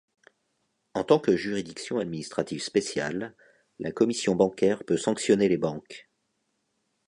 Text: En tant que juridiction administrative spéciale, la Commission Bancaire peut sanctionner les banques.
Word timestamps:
En 0.95 1.03
tant 1.03 1.19
que 1.19 1.35
juridiction 1.37 1.99
administrative 1.99 2.63
spéciale, 2.63 3.35
la 3.77 3.91
Commission 3.91 4.33
Bancaire 4.35 4.83
peut 4.83 4.97
sanctionner 4.97 5.47
les 5.47 5.57
banques. 5.59 6.09